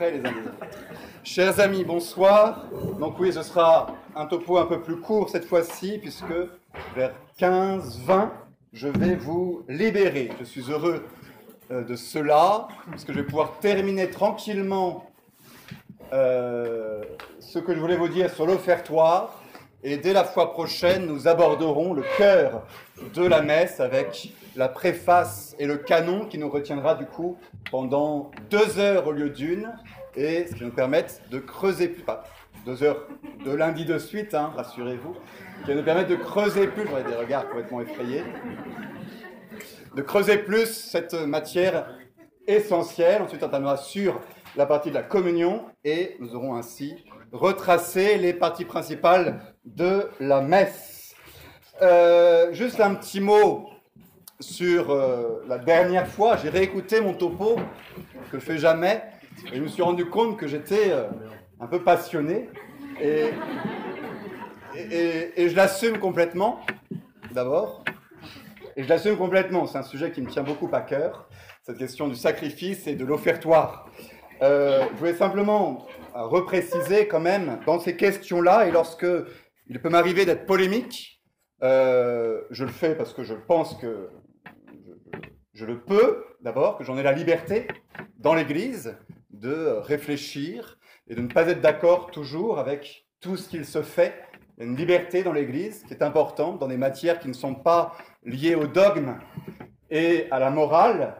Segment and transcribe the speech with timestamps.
[0.00, 0.34] les uns.
[1.24, 2.66] Chers amis, bonsoir.
[2.98, 6.34] Donc oui, ce sera un topo un peu plus court cette fois-ci, puisque
[6.94, 8.28] vers 15-20,
[8.72, 10.30] je vais vous libérer.
[10.38, 11.04] Je suis heureux
[11.70, 15.10] euh, de cela, parce que je vais pouvoir terminer tranquillement
[16.12, 17.02] euh,
[17.40, 19.42] ce que je voulais vous dire sur l'offertoire.
[19.82, 22.66] Et dès la fois prochaine, nous aborderons le cœur
[23.14, 27.36] de la messe avec la préface et le canon qui nous retiendra du coup
[27.70, 29.70] pendant deux heures au lieu d'une
[30.16, 32.24] et ce qui nous permettent de creuser plus, pas
[32.64, 33.06] deux heures
[33.44, 35.14] de lundi de suite, hein, rassurez-vous,
[35.64, 38.24] qui nous permettre de creuser plus, j'aurais des regards complètement effrayés,
[39.94, 41.94] de creuser plus cette matière
[42.46, 43.22] essentielle.
[43.22, 44.20] Ensuite, on terminera sur
[44.56, 50.40] la partie de la communion et nous aurons ainsi retracé les parties principales de la
[50.40, 51.14] messe.
[51.82, 53.68] Euh, juste un petit mot
[54.40, 56.36] sur euh, la dernière fois.
[56.36, 57.56] J'ai réécouté mon topo,
[58.30, 59.02] que je fais jamais,
[59.52, 61.08] et je me suis rendu compte que j'étais euh,
[61.60, 62.48] un peu passionné.
[63.00, 63.30] Et,
[64.74, 66.60] je l'assume complètement,
[67.32, 67.82] d'abord.
[68.76, 69.66] Et je l'assume complètement.
[69.66, 71.28] C'est un sujet qui me tient beaucoup à cœur,
[71.62, 73.88] cette question du sacrifice et de l'offertoire.
[74.42, 79.06] Euh, je voulais simplement repréciser quand même dans ces questions-là, et lorsque
[79.68, 81.22] il peut m'arriver d'être polémique,
[81.62, 84.10] je le fais parce que je pense que
[85.56, 87.66] je, le peux, d'abord, que j'en ai la liberté
[88.18, 88.96] dans l'Église
[89.30, 94.14] de réfléchir et de ne pas être d'accord toujours avec tout ce qu'il se fait.
[94.56, 97.32] Il y a une liberté dans l'Église qui est importante dans des matières qui ne
[97.32, 99.18] sont pas liées au dogme
[99.90, 101.16] et à la morale,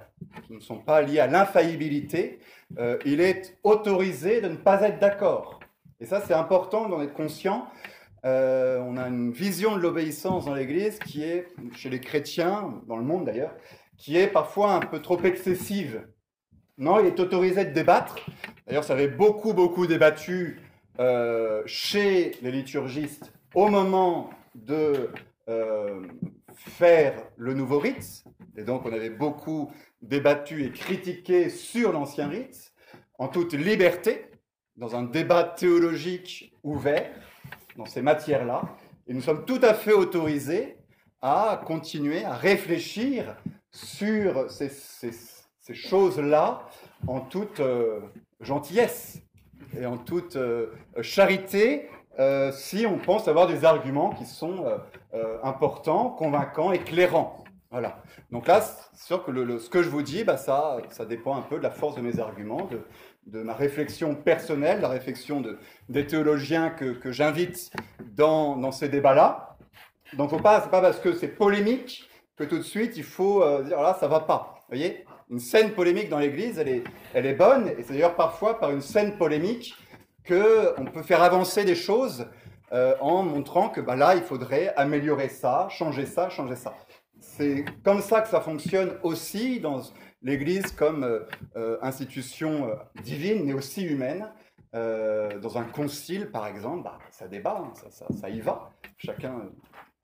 [0.46, 2.40] qui ne sont pas liées à l'infaillibilité,
[2.78, 5.60] euh, il est autorisé de ne pas être d'accord.
[6.00, 7.68] Et ça, c'est important d'en être conscient.
[8.24, 12.96] Euh, on a une vision de l'obéissance dans l'Église qui est, chez les chrétiens, dans
[12.96, 13.54] le monde d'ailleurs,
[13.96, 16.06] qui est parfois un peu trop excessive.
[16.78, 18.16] Non, il est autorisé de débattre.
[18.66, 20.60] D'ailleurs, ça avait beaucoup, beaucoup débattu
[20.98, 25.10] euh, chez les liturgistes au moment de
[25.48, 26.02] euh,
[26.54, 28.24] faire le nouveau rite.
[28.56, 29.70] Et donc, on avait beaucoup
[30.02, 32.72] débattu et critiqué sur l'ancien rite,
[33.18, 34.30] en toute liberté,
[34.76, 37.10] dans un débat théologique ouvert,
[37.76, 38.62] dans ces matières-là.
[39.06, 40.76] Et nous sommes tout à fait autorisés
[41.22, 43.36] à continuer à réfléchir
[43.76, 44.70] sur ces,
[45.72, 46.62] choses-là
[47.06, 48.00] en toute euh,
[48.40, 49.20] gentillesse
[49.76, 50.68] et en toute euh,
[51.02, 51.88] charité
[52.18, 54.64] euh, si on pense avoir des arguments qui sont
[55.42, 57.44] importants, convaincants, éclairants.
[57.70, 58.02] Voilà.
[58.30, 61.58] Donc là, c'est sûr que ce que je vous dis, bah, ça, dépend un peu
[61.58, 62.70] de la force de mes arguments,
[63.26, 65.58] de, ma réflexion personnelle, la réflexion de,
[65.90, 67.70] des théologiens que, j'invite
[68.14, 69.58] dans, ces débats-là.
[70.14, 73.42] Donc, faut pas, c'est pas parce que c'est polémique que tout de suite il faut
[73.42, 74.54] euh, dire là, ça va pas.
[74.60, 78.14] Vous voyez Une scène polémique dans l'Église, elle est, elle est bonne, et c'est d'ailleurs
[78.14, 79.74] parfois par une scène polémique
[80.26, 82.26] qu'on peut faire avancer des choses
[82.72, 86.74] euh, en montrant que bah, là, il faudrait améliorer ça, changer ça, changer ça.
[87.20, 89.80] C'est comme ça que ça fonctionne aussi dans
[90.22, 91.04] l'Église comme
[91.56, 92.70] euh, institution
[93.02, 94.28] divine, mais aussi humaine.
[94.72, 98.70] dans un concile, par exemple, bah, ça débat, hein, ça, ça, ça, y va.
[98.98, 99.48] Chacun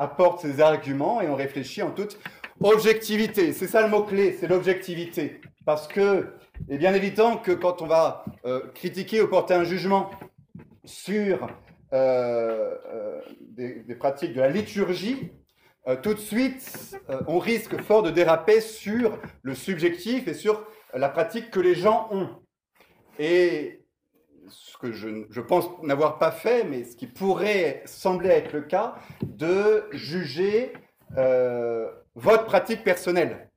[0.02, 2.18] apporte ses arguments et on réfléchit en toute
[2.62, 3.52] objectivité.
[3.52, 5.40] C'est ça le mot-clé, c'est l'objectivité.
[5.64, 6.34] Parce que
[6.68, 10.10] il est bien évident que quand on va euh, critiquer ou porter un jugement
[10.84, 11.48] sur
[11.92, 15.32] euh, euh, des, des, pratiques de la liturgie,
[16.02, 16.96] tout de suite,
[17.26, 20.64] on risque fort de déraper sur le subjectif et sur
[20.94, 22.28] la pratique que les gens ont.
[23.18, 23.81] Et
[24.48, 28.96] ce que je, pense n'avoir pas fait, mais ce qui pourrait sembler être le cas,
[29.22, 30.72] de juger
[31.16, 33.48] euh, votre pratique personnelle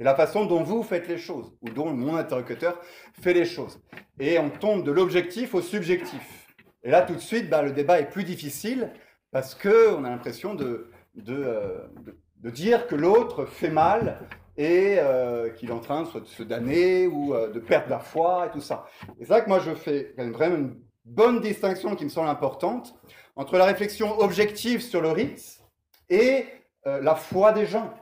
[0.00, 2.80] et la façon dont vous faites les choses, ou dont mon interlocuteur
[3.20, 3.80] fait les choses.
[4.18, 6.48] Et on tombe de l'objectif au subjectif.
[6.82, 8.90] Et là, tout de suite, bah, le débat est plus difficile
[9.30, 10.90] parce qu'on a l'impression de,
[11.28, 14.18] euh, de, de, dire que l'autre fait mal
[14.56, 18.46] et euh, qu'il est en train de se damner ou euh, de perdre la foi
[18.46, 18.86] et tout ça.
[19.18, 22.94] Et c'est là que moi, je fais vraiment une bonne distinction qui me semble importante
[23.34, 25.62] entre la réflexion objective sur le rite
[26.10, 26.44] et
[26.86, 27.92] euh, la foi des gens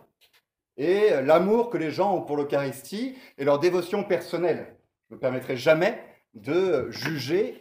[0.77, 4.77] et l'amour que les gens ont pour l'Eucharistie et leur dévotion personnelle.
[5.09, 7.61] Je ne me permettrai jamais de juger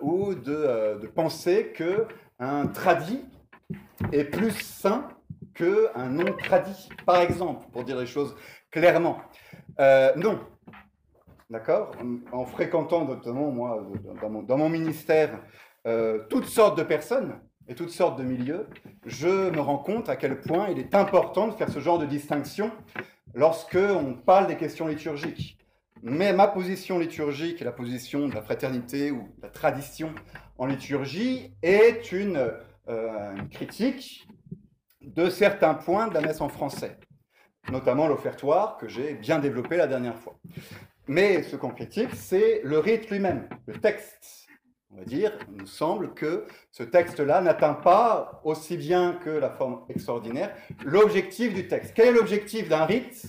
[0.00, 3.24] ou de, de penser qu'un tradit
[4.12, 5.08] est plus saint
[5.56, 8.36] qu'un non tradit, par exemple, pour dire les choses
[8.70, 9.18] clairement.
[9.80, 10.40] Euh, non.
[11.50, 11.92] D'accord?
[12.32, 13.86] En, en, fréquentant notamment, moi,
[14.46, 15.40] dans mon, ministère,
[15.86, 18.66] euh, toutes sortes de personnes, et toutes sortes de milieux,
[19.04, 22.06] je me rends compte à quel point il est important de faire ce genre de
[22.06, 22.70] distinction
[23.34, 25.58] lorsque on parle des questions liturgiques.
[26.02, 30.14] mais ma position liturgique et la position de la fraternité ou de la tradition
[30.58, 32.50] en liturgie est une,
[32.88, 34.28] euh, une critique
[35.06, 36.98] de certains points de la messe en français,
[37.70, 40.38] notamment l'offertoire que j'ai bien développé la dernière fois.
[41.06, 44.46] Mais ce qu'on critique, c'est le rite lui-même, le texte.
[44.90, 49.50] On va dire, il nous semble que ce texte-là n'atteint pas, aussi bien que la
[49.50, 51.92] forme extraordinaire, l'objectif du texte.
[51.94, 53.26] Quel est l'objectif d'un rite?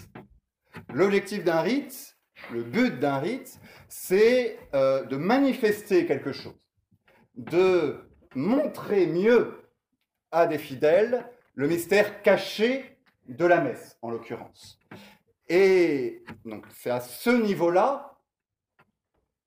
[0.93, 2.17] L'objectif d'un rite,
[2.51, 3.59] le but d'un rite,
[3.89, 6.55] c'est euh, de manifester quelque chose,
[7.35, 9.69] de montrer mieux
[10.31, 11.25] à des fidèles
[11.57, 14.79] le mystère caché de la messe, en l'occurrence.
[15.49, 18.15] Et donc c'est à ce niveau-là,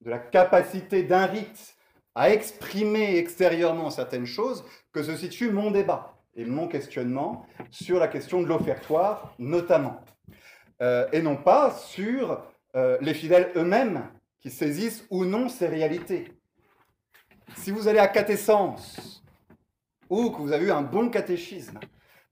[0.00, 1.76] de la capacité d'un rite
[2.16, 8.08] à exprimer extérieurement certaines choses, que se situe mon débat et mon questionnement sur la
[8.08, 10.00] question de l'offertoire notamment.
[10.82, 12.42] Euh, et non pas sur
[12.74, 14.10] euh, les fidèles eux-mêmes
[14.40, 16.32] qui saisissent ou non ces réalités.
[17.56, 19.22] Si vous allez à catessence
[20.08, 21.78] ou que vous avez eu un bon catéchisme,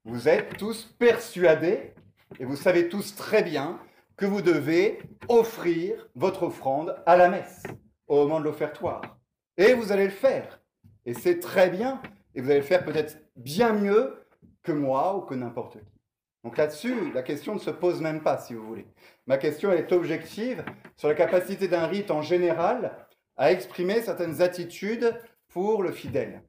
[0.05, 1.95] vous êtes tous persuadés
[2.39, 3.79] et vous savez tous très bien
[4.17, 7.63] que vous devez offrir votre offrande à la messe
[8.07, 9.19] au moment de l'offertoire.
[9.57, 10.61] Et vous allez le faire.
[11.07, 12.01] Et c'est très bien.
[12.35, 14.25] Et vous allez le faire peut-être bien mieux
[14.63, 15.99] que moi ou que n'importe qui.
[16.45, 18.87] Donc là-dessus, la question ne se pose même pas, si vous voulez.
[19.27, 20.65] Ma question est objective
[20.97, 23.07] sur la capacité d'un rite en général
[23.37, 25.15] à exprimer certaines attitudes
[25.49, 26.43] pour le fidèle.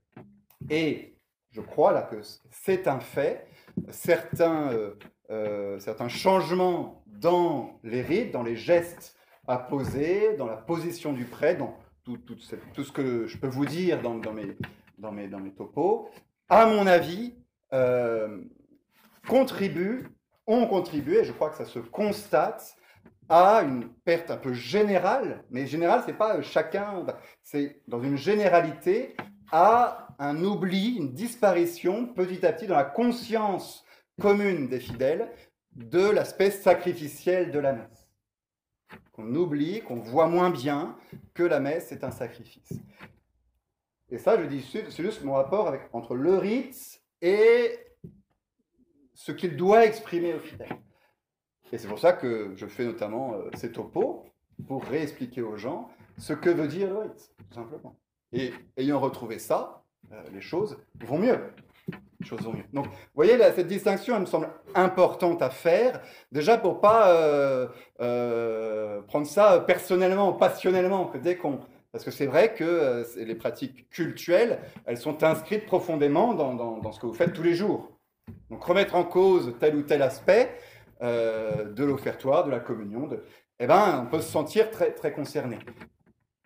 [0.70, 1.16] Et
[1.52, 3.48] je crois là que c'est un fait.
[3.90, 4.96] Certains euh,
[5.32, 9.16] euh, certains changements dans les rites, dans les gestes
[9.48, 12.36] à poser, dans la position du prêtre, dans tout, tout,
[12.84, 14.58] ce que je peux vous dire dans, mes,
[14.98, 16.10] dans, mes, dans mes topos,
[16.48, 17.36] à mon avis,
[17.74, 18.42] euh,
[19.28, 20.08] contribuent,
[20.48, 22.76] ont contribué, et je crois que ça se constate,
[23.32, 27.06] à une perte un peu générale, mais générale, c'est pas chacun,
[27.44, 29.16] c'est dans une généralité,
[29.52, 33.86] à un oubli, une disparition petit à petit dans la conscience
[34.20, 35.32] commune des fidèles
[35.72, 38.10] de l'aspect sacrificiel de la messe.
[39.14, 40.98] Qu'on oublie, qu'on voit moins bien
[41.34, 42.74] que la messe est un sacrifice.
[44.12, 47.80] Et ça, je dis, c'est juste mon rapport entre le rite et
[49.14, 50.78] ce qu'il doit exprimer aux fidèles.
[51.72, 54.26] Et c'est pour ça que je fais notamment euh, ces topos
[54.68, 57.96] pour réexpliquer aux gens ce que veut dire le rite, tout simplement.
[58.34, 59.79] Et ayant retrouvé ça,
[60.12, 61.40] euh, les choses vont mieux
[62.26, 62.66] choses mieux.
[62.74, 66.02] Donc, vous voyez, cette distinction, elle me semble importante à faire,
[66.32, 67.68] déjà pour pas euh,
[68.02, 71.12] euh, prendre ça personnellement, passionnellement.
[71.92, 77.06] Parce que c'est vrai que les pratiques cultuelles, elles sont inscrites profondément dans, ce que
[77.06, 77.90] vous faites tous les jours.
[78.50, 80.58] Donc, remettre en cause tel ou tel aspect
[81.02, 83.10] de l'offertoire, de la communion,
[83.60, 85.58] eh ben, on peut se sentir très, très concerné.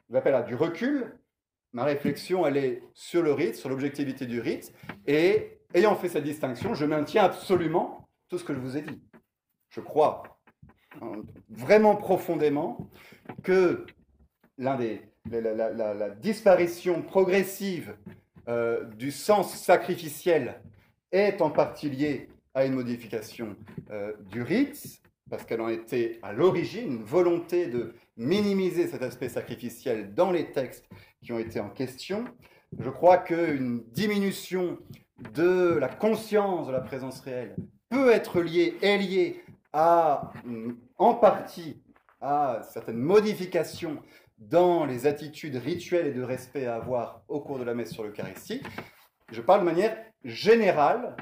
[0.07, 1.17] Je l'appelle à du recul,
[1.73, 4.73] ma réflexion, elle est sur le rite, sur l'objectivité du rite,
[5.07, 9.01] et ayant fait cette distinction, je maintiens absolument tout ce que je vous ai dit.
[9.69, 10.23] Je crois
[11.01, 12.89] hein, vraiment profondément
[13.41, 13.85] que
[14.57, 17.95] l'un des, la, disparition progressive
[18.47, 20.61] euh, du sens sacrificiel
[21.11, 23.55] est en partie liée à une modification
[23.89, 29.29] euh, du rite, parce qu'elle en était à l'origine une volonté de minimiser cet aspect
[29.29, 30.87] sacrificiel dans les textes
[31.23, 32.25] qui ont été en question.
[32.79, 34.77] Je crois qu'une diminution
[35.33, 37.55] de la conscience de la présence réelle
[37.89, 40.31] peut être liée, est liée à,
[40.97, 41.81] en partie
[42.21, 44.01] à certaines modifications
[44.37, 48.03] dans les attitudes rituelles et de respect à avoir au cours de la messe sur
[48.03, 48.61] l'Eucharistie.
[49.31, 51.15] Je parle de manière générale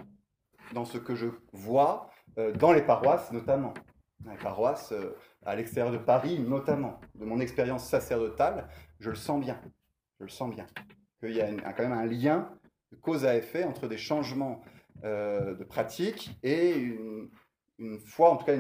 [0.74, 3.74] dans ce que je vois euh, dans les paroisses notamment.
[4.30, 5.16] Les paroisses euh,
[5.46, 7.00] à l'extérieur de Paris notamment.
[7.16, 8.68] De mon expérience sacerdotale,
[9.00, 9.60] je le sens bien.
[10.22, 10.68] Je le sens bien.
[11.20, 12.56] Qu'il y a quand même un lien
[12.92, 14.62] de cause à effet entre des changements
[15.04, 18.56] euh, de pratique et une, foi, en tout cas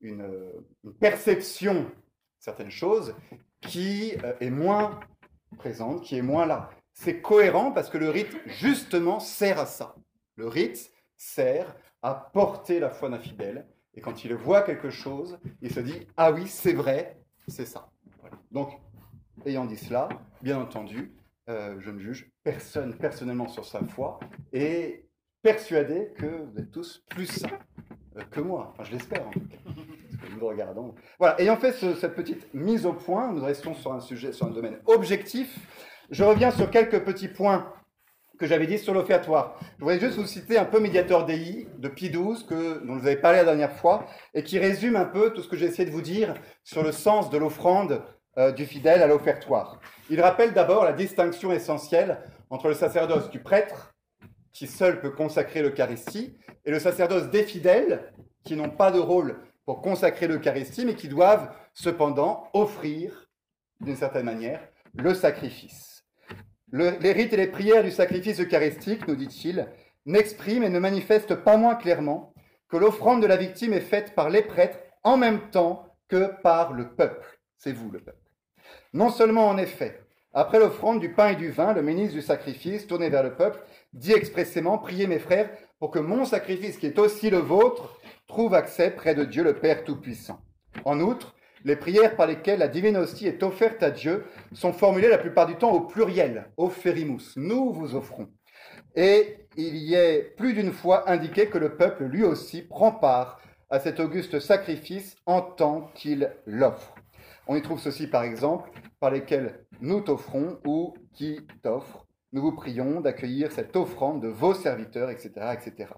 [0.00, 0.64] une,
[0.98, 1.88] perception de
[2.38, 3.14] certaines choses
[3.60, 5.00] qui euh, est moins
[5.58, 6.70] présente, qui est moins là.
[6.94, 9.96] C'est cohérent parce que le rite, justement, sert à ça.
[10.36, 13.66] Le rite sert à porter la foi d'un fidèle.
[13.92, 17.90] Et quand il voit quelque chose, il se dit Ah oui, c'est vrai, c'est ça.
[18.50, 18.80] Donc,
[19.46, 20.08] ayant dit cela,
[20.42, 21.12] bien entendu,
[21.48, 24.20] euh, je ne juge personne personnellement sur sa foi
[24.52, 25.06] et
[25.42, 27.58] persuadé que vous êtes tous plus sains
[28.16, 28.72] euh, que moi.
[28.72, 29.56] Enfin, je l'espère en tout cas.
[30.38, 30.94] nous regardons.
[31.18, 34.50] Voilà, ayant fait cette petite mise au point, nous restons sur un sujet, sur un
[34.50, 35.58] domaine objectif.
[36.10, 37.72] Je reviens sur quelques petits points
[38.38, 39.58] que j'avais dit sur l'offertoire.
[39.78, 43.00] Je voudrais juste vous citer un peu Médiateur Dei de Pie XII, que, dont je
[43.00, 45.66] vous avais parlé la dernière fois, et qui résume un peu tout ce que j'ai
[45.66, 48.02] essayé de vous dire sur le sens de l'offrande
[48.40, 49.80] euh, du fidèle à l'offertoire.
[50.10, 52.18] Il rappelle d'abord la distinction essentielle
[52.50, 53.94] entre le sacerdoce du prêtre,
[54.52, 58.12] qui seul peut consacrer l'Eucharistie, et le sacerdoce des fidèles,
[58.44, 63.28] qui n'ont pas de rôle pour consacrer l'Eucharistie, mais qui doivent cependant offrir,
[63.80, 64.60] d'une certaine manière,
[64.94, 65.90] le sacrifice
[66.72, 69.68] les rites et les prières du sacrifice eucharistique, nous dit-il,
[70.06, 72.32] n'expriment et ne manifestent pas moins clairement
[72.68, 76.72] que l'offrande de la victime est faite par les prêtres en même temps que par
[76.72, 77.40] le peuple.
[77.56, 78.19] C'est vous le peuple.
[78.92, 80.00] Non seulement en effet,
[80.32, 83.60] après l'offrande du pain et du vin, le ministre du sacrifice, tourné vers le peuple,
[83.92, 87.98] dit expressément, priez mes frères pour que mon sacrifice, qui est aussi le vôtre,
[88.28, 90.40] trouve accès près de Dieu le Père Tout-Puissant.
[90.84, 91.34] En outre,
[91.64, 95.46] les prières par lesquelles la divine hostie est offerte à Dieu sont formulées la plupart
[95.46, 98.28] du temps au pluriel, offerimus, nous vous offrons.
[98.94, 103.40] Et il y est plus d'une fois indiqué que le peuple lui aussi prend part
[103.68, 106.94] à cet auguste sacrifice en tant qu'il l'offre.
[107.50, 112.06] On y trouve ceci par exemple, par lesquels nous t'offrons ou qui t'offre.
[112.32, 115.90] Nous vous prions d'accueillir cette offrande de vos serviteurs, etc., etc.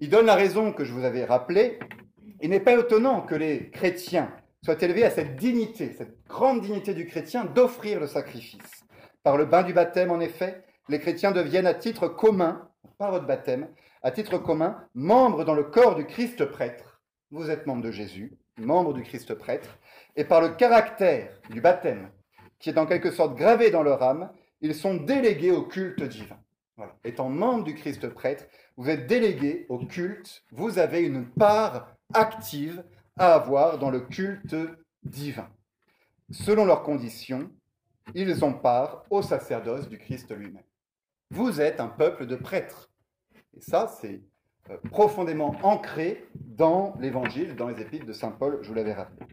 [0.00, 1.78] Il donne la raison que je vous avais rappelée
[2.40, 6.94] il n'est pas étonnant que les chrétiens soient élevés à cette dignité, cette grande dignité
[6.94, 8.84] du chrétien d'offrir le sacrifice.
[9.22, 13.26] Par le bain du baptême, en effet, les chrétiens deviennent à titre commun, par votre
[13.26, 13.68] baptême,
[14.02, 17.00] à titre commun, membres dans le corps du Christ prêtre.
[17.30, 19.78] Vous êtes membre de Jésus, membre du Christ prêtre,
[20.16, 22.10] et par le caractère du baptême,
[22.58, 24.30] qui est en quelque sorte gravé dans leur âme,
[24.60, 26.38] ils sont délégués au culte divin.
[27.04, 28.46] Étant membre du Christ prêtre,
[28.76, 32.84] vous êtes délégués au culte, vous avez une part active
[33.16, 34.56] à avoir dans le culte
[35.04, 35.48] divin.
[36.30, 37.50] Selon leurs conditions,
[38.14, 40.64] ils ont part au sacerdoce du Christ lui-même.
[41.30, 42.90] Vous êtes un peuple de prêtres.
[43.56, 44.22] Et ça, c'est
[44.90, 49.26] profondément ancré dans l'Évangile, dans les épîtres de Saint Paul, je vous l'avais rappelé.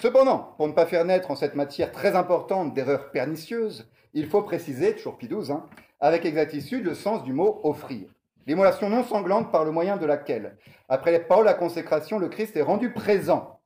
[0.00, 4.42] Cependant, pour ne pas faire naître en cette matière très importante d'erreurs pernicieuses, il faut
[4.42, 5.64] préciser, toujours Pie hein,
[6.00, 8.08] avec exactitude le sens du mot offrir.
[8.46, 10.56] L'immolation non sanglante par le moyen de laquelle,
[10.88, 13.60] après les paroles la consécration, le Christ est rendu présent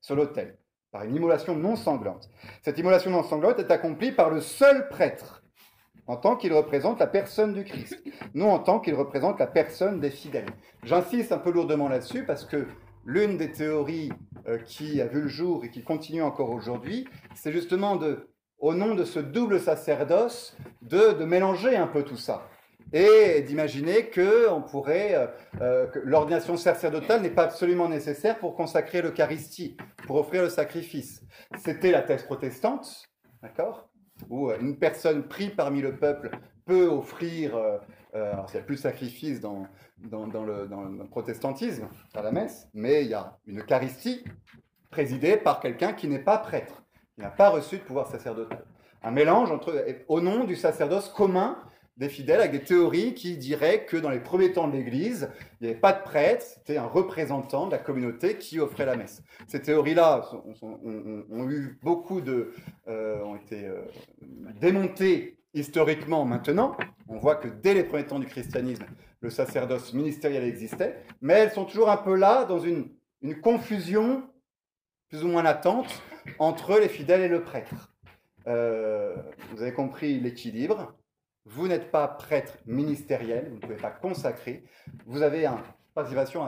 [0.00, 0.58] sur l'autel,
[0.92, 2.28] par une immolation non sanglante.
[2.62, 5.43] Cette immolation non sanglante est accomplie par le seul prêtre,
[6.06, 8.02] en tant qu'il représente la personne du Christ,
[8.34, 10.50] non en tant qu'il représente la personne des fidèles.
[10.82, 12.66] J'insiste un peu lourdement là-dessus parce que
[13.04, 14.12] l'une des théories
[14.46, 18.74] euh, qui a vu le jour et qui continue encore aujourd'hui, c'est justement de, au
[18.74, 22.48] nom de ce double sacerdoce, de mélanger un peu tout ça
[22.94, 25.26] et d'imaginer que euh,
[25.60, 31.22] euh, que l'ordination sacerdotale n'est pas absolument nécessaire pour consacrer l'Eucharistie, pour offrir le sacrifice.
[31.58, 33.08] C'était la thèse protestante,
[33.42, 33.88] d'accord,
[34.28, 36.30] où euh, une personne prise parmi le peuple
[36.64, 37.56] peut offrir.
[38.14, 39.66] alors, il n'y a plus de sacrifice dans,
[40.00, 44.24] le, protestantisme, à la messe, mais il y a une Eucharistie
[44.90, 46.82] présidée par quelqu'un qui n'est pas prêtre,
[47.14, 48.64] qui n'a pas reçu de pouvoir sacerdotal.
[49.02, 51.58] Un mélange entre, au nom du sacerdoce commun
[51.96, 55.64] des fidèles avec des théories qui diraient que dans les premiers temps de l'Église, il
[55.64, 59.22] n'y avait pas de prêtre, c'était un représentant de la communauté qui offrait la messe.
[59.46, 60.28] Ces théories-là
[60.60, 62.52] ont, eu beaucoup de,
[62.88, 63.82] euh, ont été euh,
[64.60, 66.76] démontées historiquement maintenant.
[67.08, 68.86] On voit que dès les premiers temps du christianisme,
[69.20, 72.88] le sacerdoce ministériel existait, mais elles sont toujours un peu là dans une,
[73.22, 74.24] une confusion
[75.08, 76.02] plus ou moins latente
[76.40, 77.94] entre les fidèles et le prêtre.
[78.46, 79.16] Euh,
[79.52, 80.94] vous avez compris l'équilibre.
[81.46, 84.64] Vous n'êtes pas prêtre ministériel, vous ne pouvez pas consacrer.
[85.06, 85.58] Vous avez une
[85.94, 86.46] participation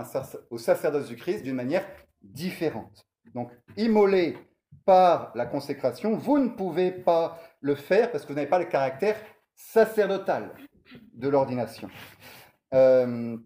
[0.50, 1.86] au sacerdoce du Christ d'une manière
[2.22, 3.06] différente.
[3.34, 4.38] Donc, immolé
[4.84, 8.64] par la consécration, vous ne pouvez pas le faire parce que vous n'avez pas le
[8.66, 9.16] caractère
[9.54, 10.52] sacerdotal
[11.14, 11.88] de l'ordination.
[12.74, 13.36] Euh,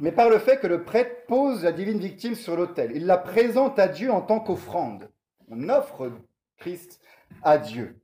[0.00, 3.18] mais par le fait que le prêtre pose la divine victime sur l'autel, il la
[3.18, 5.10] présente à Dieu en tant qu'offrande.
[5.48, 6.12] On offre
[6.56, 7.00] Christ
[7.42, 8.00] à Dieu.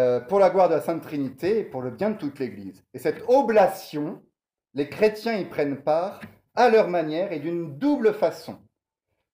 [0.00, 2.82] Euh, pour la gloire de la Sainte Trinité et pour le bien de toute l'Église.
[2.94, 4.22] Et cette oblation,
[4.72, 6.22] les chrétiens y prennent part
[6.54, 8.56] à leur manière et d'une double façon.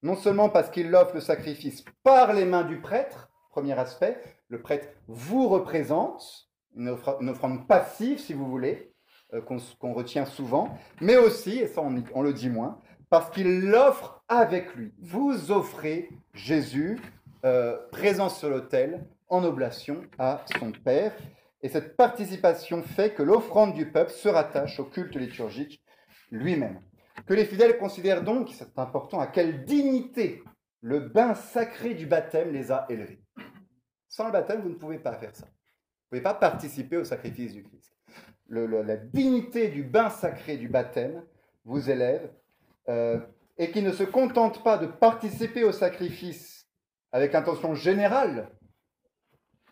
[0.03, 4.61] Non seulement parce qu'ils offrent le sacrifice par les mains du prêtre, premier aspect, le
[4.61, 8.91] prêtre vous représente, une, offrande passive si vous voulez,
[9.33, 13.69] euh, qu'on retient souvent, mais aussi, et ça on, on le dit moins, parce qu'il
[13.69, 14.91] l'offre avec lui.
[14.99, 16.99] Vous offrez Jésus
[17.45, 21.15] euh, présent sur l'autel en oblation à son Père.
[21.61, 25.83] Et cette participation fait que l'offrande du peuple se rattache au culte liturgique
[26.31, 26.81] lui-même.
[27.25, 30.43] Que les fidèles considèrent donc, c'est important, à quelle dignité
[30.81, 33.21] le bain sacré du baptême les a élevés.
[34.07, 35.45] Sans le baptême, vous ne pouvez pas faire ça.
[35.45, 37.93] Vous ne pouvez pas participer au sacrifice du Christ.
[38.49, 41.23] la dignité du bain sacré du baptême
[41.65, 42.31] vous élève,
[42.87, 43.19] euh,
[43.57, 46.67] et qui ne se contente pas de participer au sacrifice
[47.11, 48.49] avec intention générale,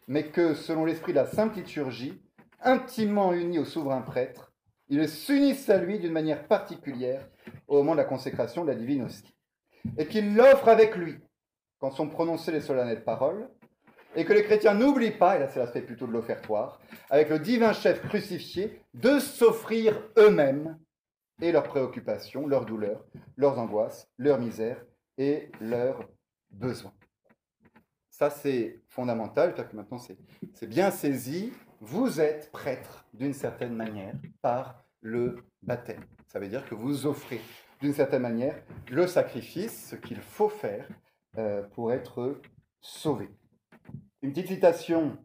[0.07, 2.21] mais que, selon l'esprit de la Sainte Liturgie,
[2.61, 4.53] intimement uni au souverain prêtre,
[4.87, 7.27] ils s'unissent à lui d'une manière particulière
[7.67, 9.35] au moment de la consécration de la divine hostie,
[9.97, 11.19] et qu'ils l'offrent avec lui
[11.79, 13.49] quand sont prononcées les solennelles paroles,
[14.15, 17.39] et que les chrétiens n'oublient pas, et là c'est l'aspect plutôt de l'offertoire, avec le
[17.39, 20.77] divin chef crucifié, de s'offrir eux-mêmes
[21.41, 23.03] et leurs préoccupations, leurs douleurs,
[23.35, 24.83] leurs angoisses, leurs misères
[25.17, 26.07] et leurs
[26.49, 26.93] besoins.
[28.17, 34.13] Ça c'est fondamental, cest que maintenant c'est bien saisi, vous êtes prêtre d'une certaine manière
[34.41, 35.99] par le baptême.
[36.27, 37.41] Ça veut dire que vous offrez
[37.81, 38.55] d'une certaine manière
[38.89, 40.87] le sacrifice, ce qu'il faut faire
[41.37, 42.39] euh, pour être
[42.79, 43.27] sauvé.
[44.21, 45.17] Une petite citation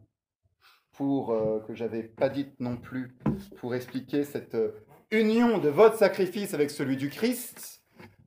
[0.91, 3.15] pour, euh, que j'avais pas dite non plus
[3.55, 7.85] pour expliquer cette euh, union de votre sacrifice avec celui du Christ.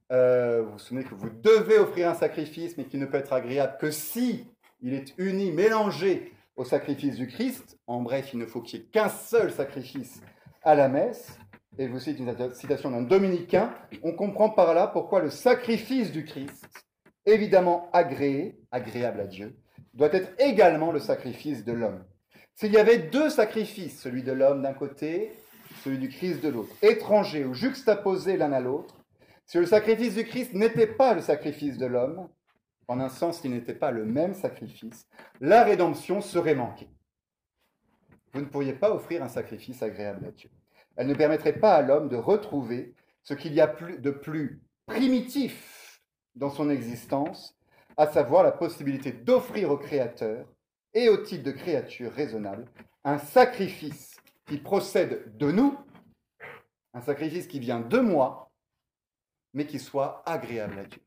[0.09, 3.77] vous vous souvenez que vous devez offrir un sacrifice, mais qui ne peut être agréable
[3.79, 4.49] que si
[4.85, 7.79] il est uni, mélangé au sacrifice du Christ.
[7.87, 10.21] En bref, il ne faut qu'il n'y ait qu'un seul sacrifice
[10.63, 11.39] à la messe.
[11.79, 13.73] Et je vous cite une citation d'un dominicain.
[14.03, 16.69] On comprend par là pourquoi le sacrifice du Christ,
[17.25, 19.57] évidemment agréé, agréable à Dieu,
[19.95, 22.05] doit être également le sacrifice de l'homme.
[22.55, 25.33] S'il y avait deux sacrifices, celui de l'homme d'un côté,
[25.83, 29.03] celui du Christ de l'autre, étrangers ou juxtaposés l'un à l'autre,
[29.47, 32.29] si le sacrifice du Christ n'était pas le sacrifice de l'homme,
[32.89, 35.09] en un sens il n'était pas le même sacrifice,
[35.41, 36.91] la rédemption serait manquée.
[38.33, 40.51] Vous ne pourriez pas offrir un sacrifice agréable à Dieu.
[40.97, 46.03] Elle ne permettrait pas à l'homme de retrouver ce qu'il y a de plus primitif
[46.35, 47.57] dans son existence,
[47.97, 50.47] à savoir la possibilité d'offrir au Créateur
[50.95, 52.67] et au type de créature raisonnable
[53.05, 55.79] un sacrifice qui procède de nous,
[56.95, 58.51] un sacrifice qui vient de moi,
[59.53, 61.04] mais qui soit agréable à Dieu.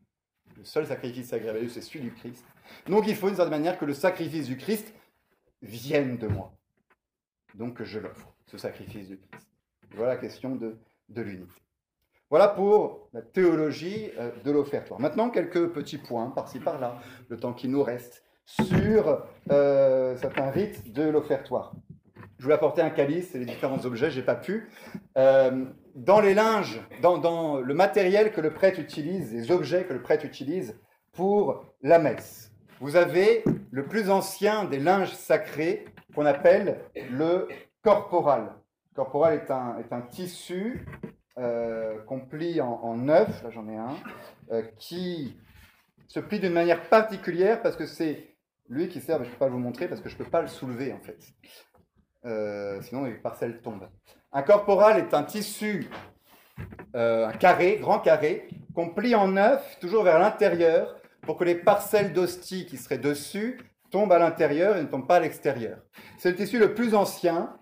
[0.58, 2.46] Le seul sacrifice agréable c'est celui du Christ.
[2.88, 4.94] Donc il faut d'une certaine manière que le sacrifice du Christ
[5.62, 6.52] vienne de moi.
[7.56, 9.48] Donc je l'offre, ce sacrifice du Christ.
[9.92, 10.78] Voilà la question de,
[11.10, 11.62] de l'unité.
[12.30, 15.00] Voilà pour la théologie euh, de l'offertoire.
[15.00, 20.92] Maintenant, quelques petits points par-ci par-là, le temps qui nous reste, sur euh, certains rites
[20.92, 21.74] de l'offertoire.
[22.38, 24.70] Je voulais apporter un calice et les différents objets, j'ai pas pu.
[25.18, 25.66] Euh,
[25.98, 30.26] dans les linges, dans, le matériel que le prêtre utilise, les objets que le prêtre
[30.26, 30.80] utilise
[31.12, 36.82] pour la messe, vous avez le plus ancien des linges sacrés qu'on appelle
[37.12, 37.48] le
[37.82, 38.54] corporal.
[38.92, 39.52] Le corporal est
[39.92, 40.86] un, tissu
[41.40, 43.96] euh, qu'on plie en, neuf, là j'en ai un,
[44.52, 45.36] euh, qui
[46.08, 48.36] se plie d'une manière particulière parce que c'est
[48.70, 50.42] lui qui sert, je ne peux pas vous montrer parce que je ne peux pas
[50.42, 51.18] le soulever en fait.
[52.26, 53.90] Euh, sinon les parcelles tombent.
[54.38, 55.90] Un corporal est un tissu,
[56.94, 62.14] un carré, grand carré, qu'on plie en neuf, toujours vers l'intérieur, pour que les parcelles
[62.14, 65.80] d'hostie qui seraient dessus tombent à l'intérieur et ne tombent pas à l'extérieur.
[66.20, 67.58] C'est le tissu le plus ancien.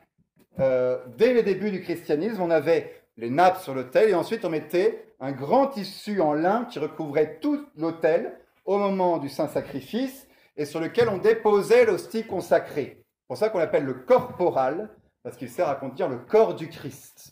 [0.58, 5.14] dès les débuts du christianisme, on avait les nappes sur l'autel, et ensuite on mettait
[5.22, 10.66] un grand tissu en lin qui recouvrait tout l'autel au moment du saint sacrifice, et
[10.66, 12.98] sur lequel on déposait l'hostie consacrée.
[12.98, 14.90] C'est pour ça qu'on l'appelle le corporal,
[15.26, 17.32] parce qu'il sert à contenir le corps du Christ.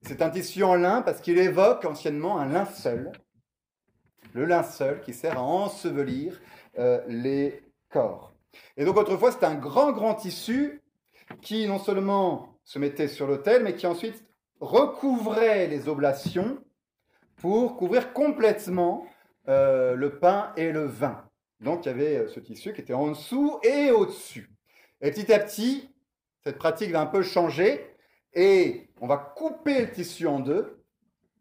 [0.00, 3.12] C'est un tissu en lin parce qu'il évoque anciennement un linceul,
[4.32, 6.40] le linceul qui sert à ensevelir
[6.78, 8.32] euh, les corps.
[8.78, 10.80] Et donc autrefois, c'était un grand, grand tissu
[11.42, 14.24] qui non seulement se mettait sur l'autel, mais qui ensuite
[14.60, 16.56] recouvrait les oblations
[17.36, 19.04] pour couvrir complètement
[19.48, 21.28] euh, le pain et le vin.
[21.60, 24.50] Donc il y avait euh, ce tissu qui était en dessous et au-dessus.
[25.02, 25.93] Et petit à petit,
[26.44, 27.94] cette pratique va un peu changer
[28.34, 30.82] et on va couper le tissu en deux,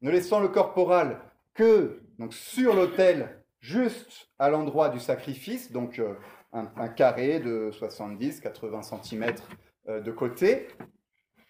[0.02, 1.20] ne laissant le corporal
[1.54, 6.14] que donc, sur l'autel, juste à l'endroit du sacrifice, donc euh,
[6.52, 9.34] un, carré de 70-80 cm
[9.88, 10.68] de côté.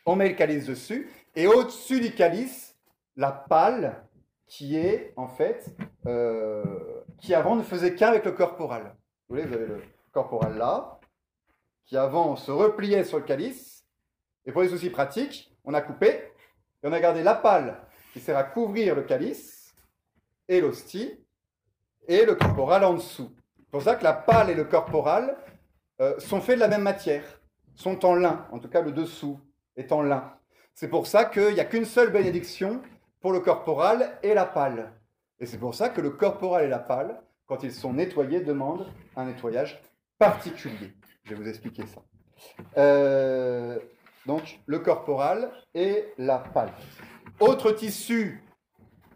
[0.06, 2.78] On met le calice dessus et au-dessus du calice,
[3.16, 4.04] la pâle
[4.48, 6.64] qui est en fait, euh,
[7.18, 8.96] qui avant ne faisait qu'avec le corporal.
[9.28, 10.93] Vous voyez, vous avez le corporal là,
[11.86, 13.86] qui avant se repliait sur le calice,
[14.46, 16.08] et pour les soucis pratiques, on a coupé,
[16.84, 17.78] et on a gardé la pâle
[18.12, 19.74] qui sert à couvrir le calice,
[20.48, 21.20] et l'hostie,
[22.08, 23.32] et le corporal en dessous.
[23.58, 25.38] C'est pour ça que la pâle et le corporal
[26.02, 27.24] euh, sont faits de la même matière,
[27.76, 29.40] sont en lin, en tout cas le dessous
[29.76, 30.34] est en lin.
[30.76, 32.82] C'est pour ça qu'il n'y a qu'une seule bénédiction
[33.22, 34.92] pour le corporal et la pâle.
[35.40, 38.88] Et c'est pour ça que le corporal et la pâle, quand ils sont nettoyés, demandent
[39.16, 39.82] un nettoyage
[40.18, 40.94] particulier.
[41.24, 42.04] Je vais vous expliquer ça.
[42.78, 43.80] Euh,
[44.26, 46.74] donc le corporal et la pâle.
[47.40, 48.44] Autre tissu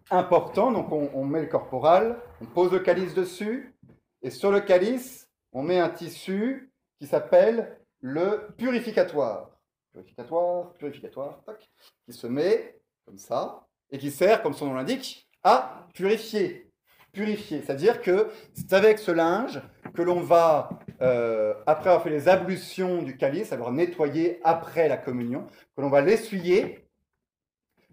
[0.10, 3.76] important, donc on, met le corporal, on pose le calice dessus,
[4.22, 9.52] et sur le calice, on met un tissu qui s'appelle le purificatoire.
[9.92, 11.70] Purificatoire, purificatoire, tac,
[12.06, 16.67] qui se met comme ça, et qui sert, comme son nom l'indique, à purifier.
[17.14, 19.62] Purifier, c'est-à-dire que c'est avec ce linge
[19.96, 20.70] que l'on va,
[21.02, 25.90] euh, après avoir fait les ablutions du calice, alors nettoyer après la communion, que l'on
[25.90, 26.86] va l'essuyer,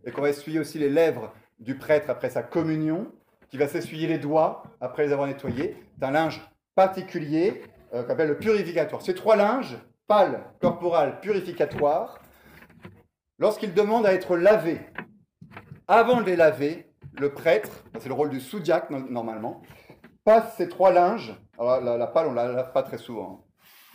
[0.05, 3.11] et qu'on va essuyer aussi les lèvres du prêtre après sa communion,
[3.48, 5.77] qui va s'essuyer les doigts après les avoir nettoyés.
[5.98, 6.42] C'est un linge
[6.74, 7.62] particulier
[7.94, 9.00] euh, qu'on appelle le purificatoire.
[9.00, 12.20] Ces trois linges, pâle, corporal, purificatoire,
[13.38, 14.81] lorsqu'ils demandent à être lavés,
[15.87, 16.87] avant de les laver,
[17.18, 19.62] le prêtre, c'est le rôle du sous-diacre normalement,
[20.24, 23.46] passe ces trois linges, alors la, la pâle on la lave pas très souvent,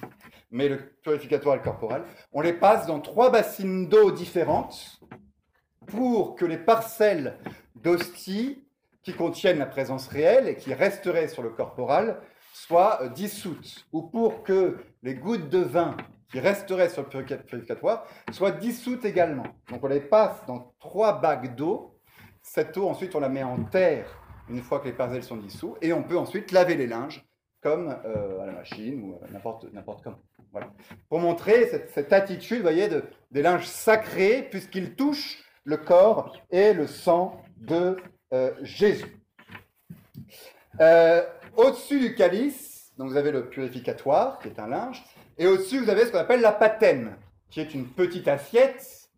[0.03, 0.09] hein,
[0.51, 5.01] mais le purificatoire et le corporal, on les passe dans trois bassines d'eau différentes
[5.87, 7.37] pour que les parcelles
[7.75, 8.65] d'hostie
[9.03, 12.21] qui contiennent la présence réelle et qui resteraient sur le corporal
[12.53, 15.95] soient euh, dissoutes, ou pour que les gouttes de vin
[16.31, 19.45] qui resteraient sur le purificatoire soient dissoutes également.
[19.69, 21.98] Donc on les passe dans trois bagues d'eau.
[22.51, 24.07] Cette eau, ensuite, on la met en terre
[24.49, 27.23] une fois que les parcelles sont dissous, et on peut ensuite laver les linges
[27.61, 30.19] comme euh, à la machine ou n'importe n'importe comment.
[30.51, 30.73] Voilà.
[31.09, 36.73] Pour montrer cette, attitude, vous voyez, de, des linges sacrés, puisqu'ils touchent le corps et
[36.73, 37.97] le sang de
[38.33, 39.21] euh, Jésus.
[40.79, 41.23] Euh,
[41.55, 45.03] au-dessus du calice, donc vous avez le purificatoire, qui est un linge,
[45.37, 47.15] et au-dessus, vous avez ce qu'on appelle la patène,
[47.51, 49.11] qui est une petite assiette,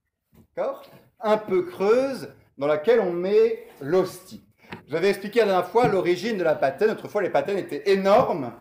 [1.21, 2.27] un peu creuse,
[2.61, 4.45] dans laquelle on met l'hostie.
[4.85, 6.91] Je vous avais expliqué la dernière fois l'origine de la patène.
[6.91, 8.53] Autrefois, les patènes étaient énormes,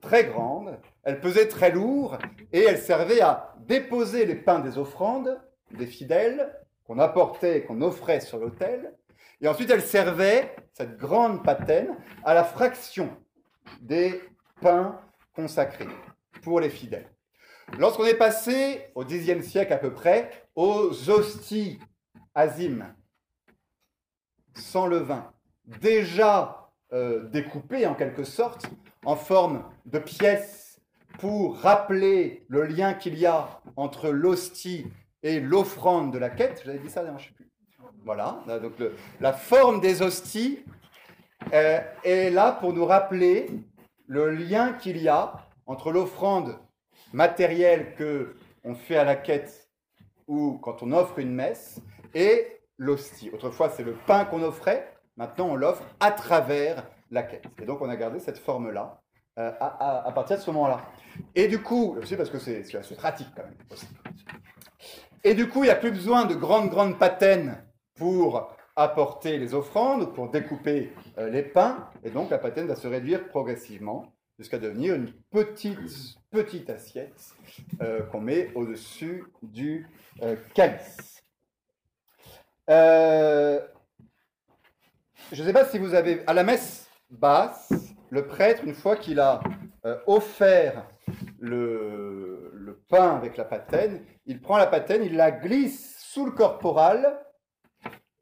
[0.00, 2.16] très grandes, elles pesaient très lourd,
[2.54, 5.38] et elles servaient à déposer les pains des offrandes
[5.72, 8.94] des fidèles qu'on apportait, qu'on offrait sur l'autel.
[9.42, 13.10] Et ensuite, elle servait, cette grande patène, à la fraction
[13.82, 14.22] des
[14.62, 14.98] pains
[15.34, 15.88] consacrés
[16.42, 17.10] pour les fidèles.
[17.78, 21.78] Lorsqu'on est passé au Xe siècle à peu près aux hosties
[22.36, 22.94] azim,
[24.54, 25.32] sans levain,
[25.80, 28.70] déjà euh, découpées en quelque sorte
[29.04, 30.80] en forme de pièces
[31.18, 34.86] pour rappeler le lien qu'il y a entre l'hostie
[35.22, 36.62] et l'offrande de la quête.
[36.64, 37.50] J'avais dit ça, je ne sais plus.
[38.04, 38.74] Voilà, donc
[39.20, 40.60] la forme des hosties
[41.52, 43.48] euh, est là pour nous rappeler
[44.06, 45.32] le lien qu'il y a
[45.66, 46.56] entre l'offrande
[47.12, 49.68] matérielle que on fait à la quête
[50.28, 51.80] ou quand on offre une messe
[52.16, 53.30] et l'hostie.
[53.30, 57.44] Autrefois, c'est le pain qu'on offrait, maintenant on l'offre à travers la quête.
[57.60, 59.02] Et donc on a gardé cette forme-là
[59.38, 60.80] euh, à, partir de ce moment-là.
[61.34, 63.54] Et du coup, aussi parce que c'est assez pratique quand même.
[65.24, 67.62] Et du coup, il n'y a plus besoin de grandes, grandes patènes
[67.96, 71.90] pour apporter les offrandes, pour découper euh, les pains.
[72.02, 75.78] Et donc, la patène va se réduire progressivement jusqu'à devenir une petite,
[76.30, 77.34] petite assiette
[77.82, 79.86] euh, qu'on met au-dessus du
[82.70, 83.60] euh,
[85.32, 87.72] je ne sais pas si vous avez, à la messe basse,
[88.10, 89.40] le prêtre, une fois qu'il a
[90.06, 90.86] offert
[91.38, 96.32] le, le pain avec la patène, il prend la patène, il la glisse sous le
[96.32, 97.20] corporal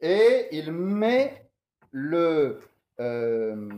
[0.01, 1.49] et il met
[1.91, 2.61] le
[3.01, 3.69] euh,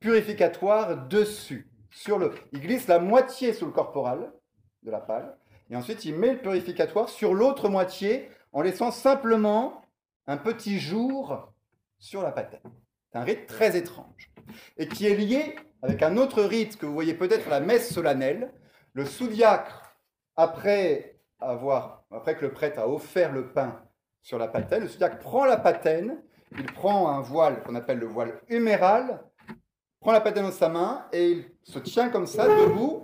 [0.00, 1.68] purificatoire dessus.
[1.90, 4.32] Sur le, il glisse la moitié sous le corporal
[4.82, 5.36] de la pâle
[5.70, 9.82] et ensuite il met le purificatoire sur l'autre moitié en laissant simplement
[10.28, 11.52] un petit jour
[11.98, 12.60] sur la patène.
[13.10, 14.30] C'est un rite très étrange
[14.76, 17.92] et qui est lié avec un autre rite que vous voyez peut-être à la messe
[17.92, 18.52] solennelle.
[18.92, 19.96] Le sous-diacre,
[20.36, 23.82] après avoir, après que le prêtre a offert le pain
[24.20, 26.18] sur la patène, le sous-diacre prend la patène,
[26.52, 29.22] il prend un voile qu'on appelle le voile huméral,
[30.00, 33.02] prend la patène dans sa main et il se tient comme ça, debout,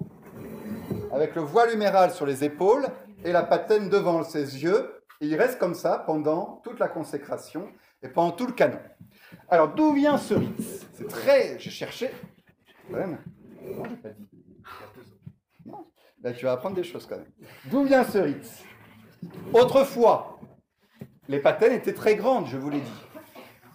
[1.11, 2.87] avec le voile huméral sur les épaules
[3.25, 4.94] et la patène devant ses yeux.
[5.21, 7.69] Et il reste comme ça pendant toute la consécration
[8.03, 8.81] et pendant tout le canon.
[9.49, 11.59] Alors, d'où vient ce rite C'est très.
[11.59, 12.11] J'ai cherché.
[15.67, 15.79] Non,
[16.37, 17.31] tu vas apprendre des choses quand même.
[17.67, 18.65] D'où vient ce rite
[19.53, 20.39] Autrefois,
[21.29, 23.03] les patènes étaient très grandes, je vous l'ai dit.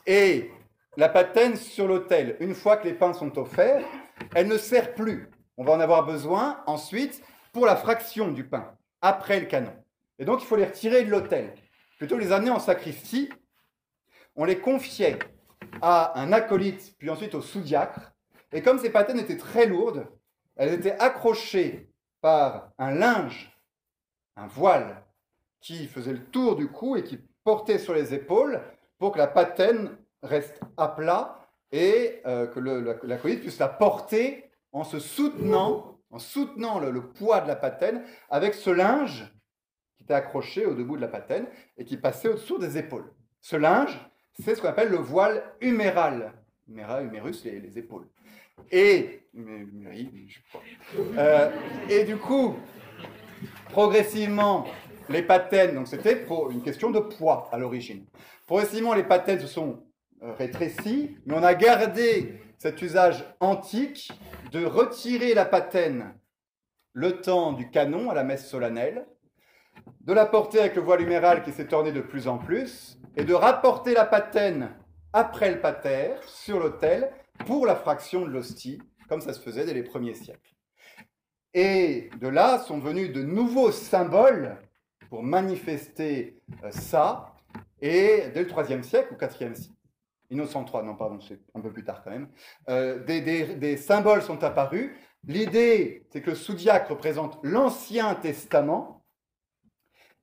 [0.05, 0.51] Et
[0.97, 3.85] la patène sur l'autel, une fois que les pains sont offerts,
[4.35, 5.29] elle ne sert plus.
[5.57, 7.21] On va en avoir besoin ensuite
[7.53, 9.73] pour la fraction du pain, après le canon.
[10.19, 11.53] Et donc, il faut les retirer de l'autel.
[11.97, 13.29] Plutôt les amener en sacristie.
[14.35, 15.17] On les confiait
[15.81, 18.13] à un acolyte, puis ensuite au sous-diacre.
[18.51, 20.07] Et comme ces patènes étaient très lourdes,
[20.55, 21.89] elles étaient accrochées
[22.21, 23.57] par un linge,
[24.35, 25.03] un voile
[25.61, 28.61] qui faisait le tour du cou et qui portait sur les épaules
[28.97, 31.39] pour que la patène reste à plat
[31.71, 32.59] et euh, que
[33.05, 38.53] l'acolyte puisse la porter en se soutenant, en soutenant le, poids de la patène avec
[38.53, 39.33] ce linge
[40.13, 43.11] accroché au debout de la patène et qui passait au-dessous des épaules.
[43.41, 43.99] Ce linge,
[44.39, 46.33] c'est ce qu'on appelle le voile huméral.
[46.67, 48.07] Huméra, humérus, les, les épaules.
[48.71, 49.21] Et,
[51.17, 51.49] euh,
[51.89, 52.55] et du coup,
[53.69, 54.65] progressivement,
[55.09, 58.05] les patènes, donc c'était pour une question de poids à l'origine.
[58.45, 59.83] Progressivement, les patènes se sont
[60.21, 64.11] euh, rétrécies, mais on a gardé cet usage antique
[64.51, 66.13] de retirer la patène
[66.93, 69.05] le temps du canon à la messe solennelle,
[70.01, 73.23] de la porter avec le voile huméral qui s'est orné de plus en plus, et
[73.23, 74.69] de rapporter la patène
[75.13, 77.11] après le pater sur l'autel
[77.45, 80.53] pour la fraction de l'hostie, comme ça se faisait dès les premiers siècles.
[81.53, 84.57] Et de là sont venus de nouveaux symboles
[85.09, 87.33] pour manifester euh, ça,
[87.81, 89.73] et dès le IIIe siècle ou IVe siècle,
[90.31, 92.29] Innocent III, non pardon, c'est un peu plus tard quand même,
[92.69, 94.91] euh, des, symboles sont apparus.
[95.27, 98.98] L'idée, c'est que le sous-diacre représente l'Ancien Testament,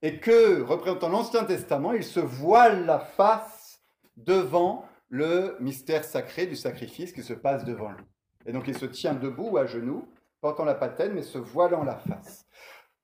[0.07, 3.83] et que, représentant l'Ancien Testament, il se voile la face
[4.17, 8.05] devant le mystère sacré du sacrifice qui se passe devant lui.
[8.47, 10.07] Et donc il se tient debout à genoux,
[10.41, 12.47] portant la patène, mais se voilant la face.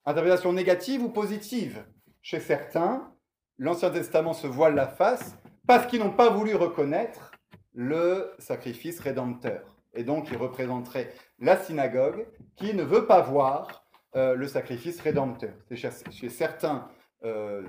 [0.06, 1.84] Interprétation négative ou positive?
[2.20, 3.12] Chez certains,
[3.58, 5.36] l'Ancien Testament se voile la face
[5.66, 7.32] parce qu'ils n'ont pas voulu reconnaître
[7.74, 9.76] le sacrifice rédempteur.
[9.92, 13.81] Et donc, il représenterait la synagogue qui ne veut pas voir
[14.14, 15.54] euh, le sacrifice rédempteur.
[15.74, 16.88] Chez, certains
[17.24, 17.62] euh,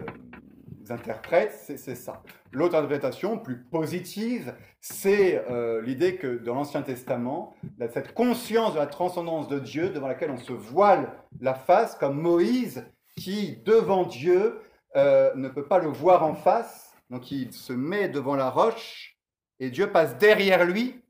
[0.90, 2.22] interprètes, c'est ça.
[2.52, 7.56] L'autre interprétation, plus positive, c'est euh, l'idée que dans l'Ancien Testament,
[7.94, 12.20] cette conscience de la transcendance de Dieu devant laquelle on se voile la face, comme
[12.20, 14.60] Moïse qui, devant Dieu,
[14.96, 19.18] ne peut pas le voir en face, donc il se met devant la roche
[19.60, 21.02] et Dieu passe derrière lui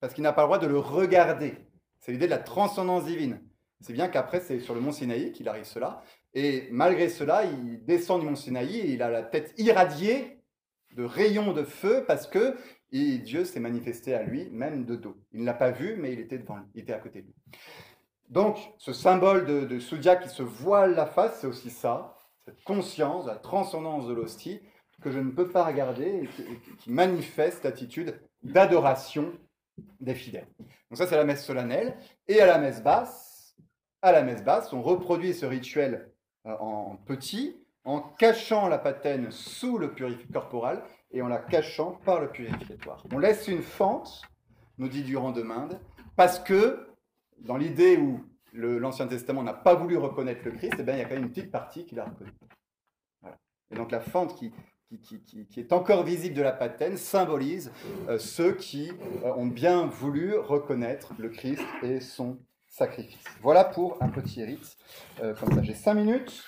[0.00, 1.56] parce qu'il n'a pas le droit de le regarder.
[2.00, 3.40] C'est l'idée de la transcendance divine.
[3.80, 6.02] C'est bien qu'après, c'est sur le mont Sinaï qu'il arrive cela.
[6.34, 10.38] Et malgré cela, il descend du mont Sinaï et il a la tête irradiée
[10.96, 12.56] de rayons de feu parce que
[12.90, 15.16] Dieu s'est manifesté à lui, même de dos.
[15.32, 17.26] Il ne l'a pas vu, mais il était devant lui, il était à côté de
[17.26, 17.34] lui.
[18.28, 19.78] Donc, ce symbole de, de
[20.22, 22.14] qui se voile la face, c'est aussi ça,
[22.44, 24.60] cette conscience, la transcendance de l'hostie,
[25.02, 29.32] que je ne peux pas regarder et qui, manifeste l'attitude d'adoration
[30.00, 30.48] des fidèles.
[30.58, 31.96] Donc ça, c'est la messe solennelle.
[32.26, 33.27] Et à la messe basse,
[34.02, 36.12] à la messe basse, on reproduit ce rituel
[36.46, 41.92] euh, en petit, en cachant la patène sous le purificateur corporal et en la cachant
[42.04, 43.04] par le purificatoire.
[43.12, 44.22] On laisse une fente,
[44.76, 45.80] nous dit Durand de Minde,
[46.16, 46.88] parce que
[47.38, 51.02] dans l'idée où l'Ancien Testament n'a pas voulu reconnaître le Christ, eh bien, il y
[51.02, 52.30] a quand même une petite partie qui l'a reconnu.
[53.70, 54.52] Et donc la fente qui,
[55.56, 57.70] est encore visible de la patène symbolise
[58.08, 58.90] euh, ceux qui
[59.22, 62.38] euh, ont bien voulu reconnaître le Christ et son
[62.78, 63.24] sacrifice.
[63.42, 64.76] Voilà pour un petit rite.
[65.22, 66.44] Euh, comme ça, j'ai cinq minutes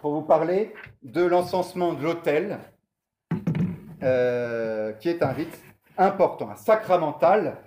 [0.00, 2.58] pour vous parler de l'encensement de l'autel,
[4.00, 5.62] qui est un rite
[5.96, 7.58] important, un sacramental.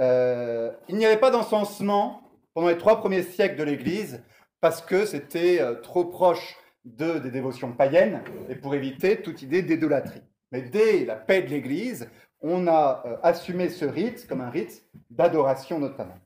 [0.00, 2.22] il n'y avait pas d'encensement
[2.54, 4.22] pendant les trois premiers siècles de l'Église
[4.62, 10.22] parce que c'était trop proche de, des dévotions païennes et pour éviter toute idée d'idolâtrie.
[10.52, 12.08] Mais dès la paix de l'Église,
[12.40, 16.18] on a euh, assumé ce rite comme un rite d'adoration notamment.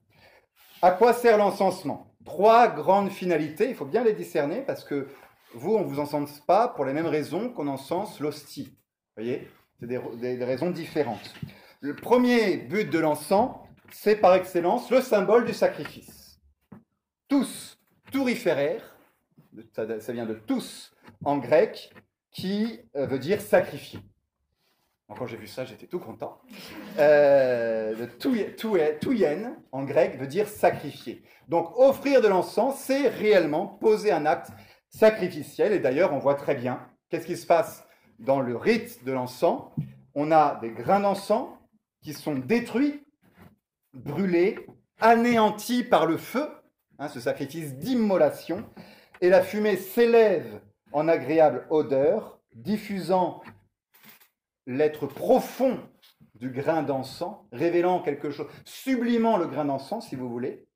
[0.81, 2.15] À quoi sert l'encensement?
[2.25, 5.09] Trois grandes finalités, il faut bien les discerner parce que
[5.55, 8.77] vous, on ne vous encense pas pour les mêmes raisons qu'on encense l'hostie.
[9.17, 9.49] Vous voyez?
[9.81, 11.35] C'est des, raisons différentes.
[11.81, 13.57] Le premier but de l'encens,
[13.91, 16.41] c'est par excellence le symbole du sacrifice.
[17.29, 17.79] Tous,
[18.13, 18.97] turiféraires,
[19.75, 20.93] ça, vient de tous
[21.25, 21.93] en grec,
[22.31, 24.01] qui euh, veut dire sacrifier.
[25.17, 26.39] Quand j'ai vu ça, j'étais tout content.
[26.99, 31.23] Euh, touyen en grec veut dire sacrifier.
[31.49, 34.51] Donc offrir de l'encens, c'est réellement poser un acte
[34.91, 35.73] sacrificiel.
[35.73, 37.87] Et d'ailleurs, on voit très bien qu'est-ce qui se passe
[38.19, 39.63] dans le rite de l'encens?
[40.15, 41.49] On a des grains d'encens
[42.03, 43.05] qui sont détruits,
[43.95, 44.67] brûlés,
[45.01, 46.49] anéantis par le feu,
[46.99, 48.65] hein, ce sacrifice d'immolation
[49.21, 50.61] et la fumée s'élève
[50.93, 53.43] en agréable odeur, diffusant
[54.69, 55.81] l'être profond
[56.37, 60.69] du grain d'encens, révélant quelque chose, sublimant le grain d'encens, si vous voulez,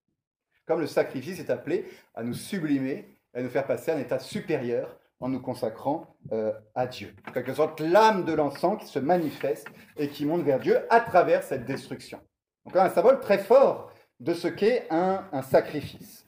[0.66, 4.18] comme le sacrifice est appelé à nous sublimer, à nous faire passer à un état
[4.18, 7.14] supérieur en nous consacrant euh, à Dieu.
[7.28, 11.00] En quelque sorte, l'âme de l'encens qui se manifeste et qui monte vers Dieu à
[11.00, 12.18] travers cette destruction.
[12.64, 16.26] Donc un symbole très fort de ce qu'est un sacrifice.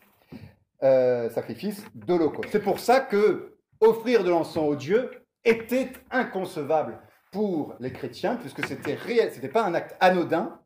[0.85, 2.51] euh, sacrifice d'Holocauste.
[2.53, 5.11] C'est pour ça que offrir de l'encens au Dieu
[5.45, 6.99] était inconcevable
[7.35, 10.61] pour les chrétiens, puisque c'était réel, c'était pas un acte anodin,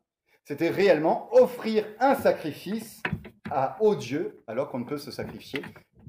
[0.45, 3.01] c'était réellement offrir un sacrifice
[3.49, 5.63] à, au Dieu, alors qu'on ne peut se sacrifier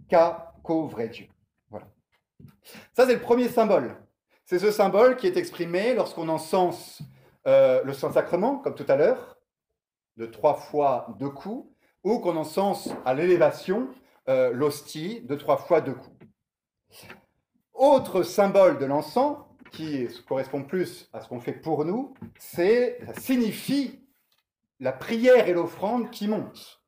[0.07, 1.29] qu'à, qu'au vrai Dieu.
[1.70, 1.87] Voilà.
[2.92, 3.96] Ça, c'est le premier symbole.
[4.44, 7.01] C'est ce symbole qui est exprimé lorsqu'on encense
[7.46, 9.38] euh, le Saint-Sacrement, comme tout à l'heure,
[10.18, 13.88] de trois fois deux coups, ou qu'on encense à l'élévation
[14.29, 16.27] euh, l'hostie de trois fois deux coups.
[17.73, 19.38] Autre symbole de l'encens,
[19.70, 24.00] qui correspond plus à ce qu'on fait pour nous, c'est, ça signifie
[24.80, 26.80] la prière et l'offrande qui montent.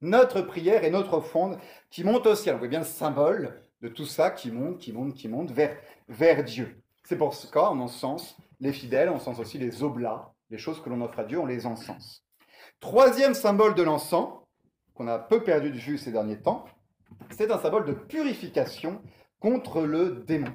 [0.00, 1.58] Notre prière et notre offrande
[1.90, 2.54] qui montent au ciel.
[2.54, 5.76] On voit bien le symbole de tout ça qui monte, qui monte, qui monte vers,
[6.08, 6.82] vers Dieu.
[7.04, 10.82] C'est pour ce cas, on encense les fidèles, on encense aussi les oblats, les choses
[10.82, 12.24] que l'on offre à Dieu, on les encense.
[12.78, 14.28] Troisième symbole de l'encens,
[14.94, 16.64] qu'on a peu perdu de vue ces derniers temps,
[17.30, 19.02] c'est un symbole de purification
[19.38, 20.52] contre le démon.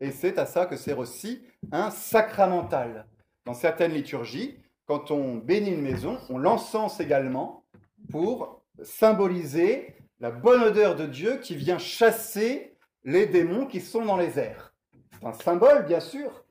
[0.00, 3.06] Et c'est à ça que sert aussi un sacramental.
[3.44, 7.64] Dans certaines liturgies, quand on bénit une maison, on l'encense également
[8.10, 14.16] pour symboliser la bonne odeur de Dieu qui vient chasser les démons qui sont dans
[14.16, 14.74] les airs.
[15.12, 16.44] C'est un symbole, bien sûr.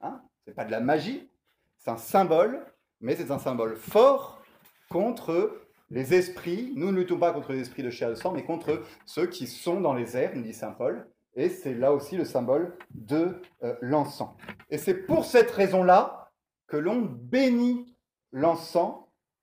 [0.00, 1.28] Hein Ce n'est pas de la magie.
[1.78, 2.64] C'est un symbole,
[3.00, 4.42] mais c'est un symbole fort
[4.90, 6.72] contre les esprits.
[6.76, 9.26] Nous ne luttons pas contre les esprits de chair et de sang, mais contre ceux
[9.26, 11.06] qui sont dans les airs, nous dit saint Paul.
[11.34, 14.30] Et c'est là aussi le symbole de euh, l'encens.
[14.70, 16.30] Et c'est pour cette raison-là
[16.66, 17.94] que l'on bénit
[18.32, 18.94] l'encens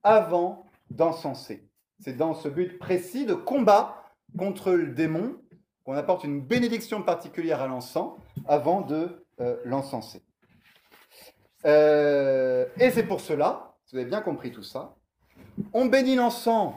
[0.04, 1.67] avant d'encenser.
[1.99, 4.04] C'est dans ce but précis de combat
[4.38, 5.36] contre le démon
[5.84, 8.13] qu'on apporte une bénédiction particulière à l'encens
[8.47, 10.21] avant de euh, l'encenser.
[11.65, 14.95] Euh, et c'est pour cela, vous avez bien compris tout ça,
[15.73, 16.73] on bénit l'encens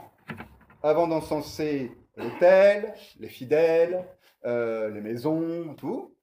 [0.83, 4.07] avant d'encenser l'autel, les fidèles,
[4.45, 6.15] euh, les maisons, tout.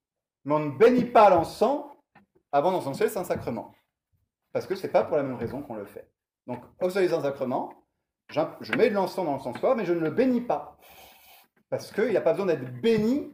[0.45, 1.86] Mais on ne bénit pas l'encens
[2.51, 3.73] avant d'encenser le Saint-Sacrement.
[4.51, 6.10] Parce que ce n'est pas pour la même raison qu'on le fait.
[6.47, 7.73] Donc, au seuil Saint-Sacrement,
[8.29, 10.77] je mets de l'encens dans l'encensoir, mais je ne le bénis pas.
[11.69, 13.32] Parce qu'il n'a pas besoin d'être béni,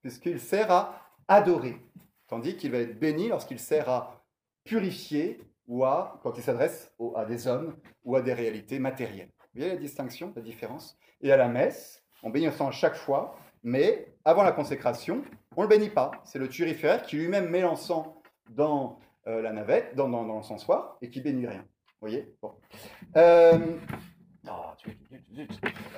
[0.00, 1.76] puisqu'il sert à adorer.
[2.28, 4.24] Tandis qu'il va être béni lorsqu'il sert à
[4.64, 9.30] purifier ou à, quand il s'adresse à des hommes ou à des réalités matérielles.
[9.54, 10.98] Vous voyez la distinction, la différence?
[11.20, 15.22] Et à la messe, on bénit l'encens à chaque fois, mais avant la consécration,
[15.56, 16.10] on ne le bénit pas.
[16.24, 18.06] C'est le turiféraire qui lui-même met l'encens
[18.50, 21.64] dans euh, la navette, dans, dans, l'encensoir, et qui bénit rien.
[22.00, 22.34] Vous voyez?
[22.40, 22.52] Bon.
[23.16, 23.58] euh,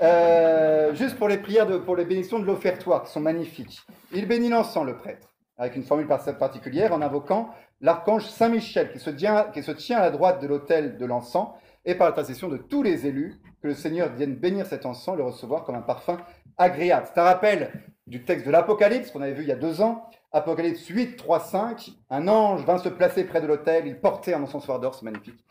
[0.03, 3.81] euh, juste pour les prières, de, pour les bénédictions de l'offertoire, qui sont magnifiques.
[4.13, 9.11] Il bénit l'encens, le prêtre, avec une formule particulière, en invoquant l'archange Saint-Michel, qui se
[9.11, 11.49] tient à la droite de l'autel de l'encens,
[11.85, 15.25] et par l'intercession de tous les élus, que le Seigneur vienne bénir cet encens, le
[15.25, 16.19] recevoir comme un parfum
[16.57, 17.07] agréable.
[17.09, 17.73] C'est un rappel
[18.07, 20.05] du texte de l'Apocalypse qu'on avait vu il y a deux ans.
[20.33, 21.91] Apocalypse 8, 3, 5.
[22.11, 25.45] Un ange vint se placer près de l'autel, il portait un encensoir d'or, c'est magnifique.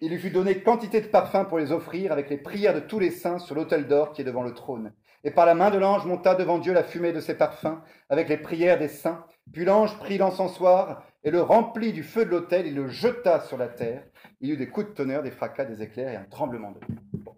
[0.00, 2.98] Il lui fut donné quantité de parfums pour les offrir avec les prières de tous
[2.98, 4.92] les saints sur l'autel d'or qui est devant le trône.
[5.26, 8.28] Et par la main de l'ange monta devant Dieu la fumée de ses parfums avec
[8.28, 9.26] les prières des saints.
[9.52, 13.58] Puis l'ange prit l'encensoir et le remplit du feu de l'autel, il le jeta sur
[13.58, 14.04] la terre.
[14.40, 16.78] Il y eut des coups de tonnerre, des fracas, des éclairs et un tremblement de
[16.78, 17.34] terre.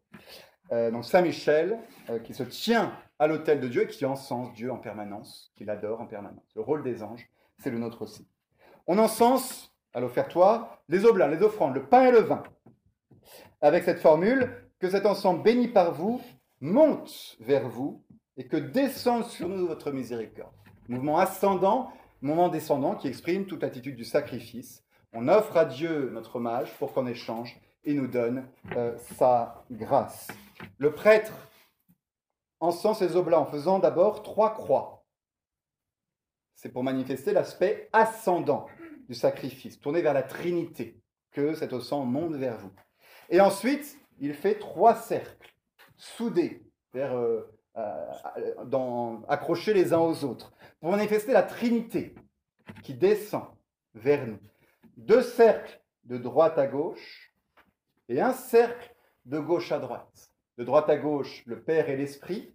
[0.70, 1.78] Euh, donc Saint Michel,
[2.10, 5.64] euh, qui se tient à l'autel de Dieu et qui encense Dieu en permanence, qui
[5.64, 6.44] l'adore en permanence.
[6.56, 8.28] Le rôle des anges, c'est le nôtre aussi.
[8.86, 12.42] On encense à l'offertoire les oblats, les offrandes, le pain et le vin,
[13.62, 16.20] avec cette formule que cet encens béni par vous
[16.60, 18.02] monte vers vous
[18.36, 20.52] et que descende sur nous votre miséricorde.
[20.88, 21.92] Mouvement ascendant,
[22.22, 24.84] mouvement descendant qui exprime toute l'attitude du sacrifice.
[25.12, 30.28] On offre à Dieu notre hommage pour qu'en échange, il nous donne euh, sa grâce.
[30.78, 31.32] Le prêtre
[32.60, 35.06] encense ses oblats en faisant d'abord trois croix.
[36.54, 38.66] C'est pour manifester l'aspect ascendant
[39.08, 42.72] du sacrifice, tourné vers la Trinité, que cet encens monte vers vous.
[43.30, 45.54] Et ensuite, il fait trois cercles,
[45.98, 46.62] soudés,
[46.94, 47.42] vers, euh,
[49.28, 52.14] accrochés les uns aux autres, pour manifester la Trinité
[52.82, 53.44] qui descend
[53.94, 54.38] vers nous.
[54.96, 57.34] Deux cercles de droite à gauche
[58.08, 58.94] et un cercle
[59.26, 60.32] de gauche à droite.
[60.56, 62.54] De droite à gauche, le Père et l'Esprit.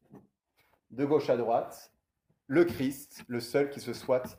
[0.91, 1.91] De gauche à droite,
[2.47, 4.37] le Christ, le seul qui se soit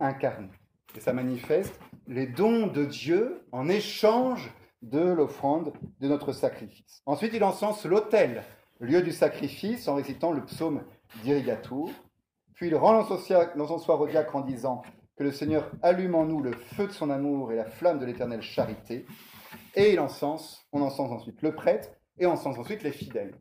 [0.00, 0.50] incarné.
[0.96, 4.52] Et ça manifeste les dons de Dieu en échange
[4.84, 7.02] de l'offrande de notre sacrifice.
[7.06, 8.44] Ensuite, il encense l'autel,
[8.80, 10.82] lieu du sacrifice, en récitant le psaume
[11.22, 11.88] d'Irrigatur.
[12.54, 14.82] Puis il rend l'encensoir au diacre en disant
[15.16, 18.04] que le Seigneur allume en nous le feu de son amour et la flamme de
[18.04, 19.06] l'éternelle charité.
[19.74, 23.34] Et il encense, on encense ensuite le prêtre et on encense ensuite les fidèles.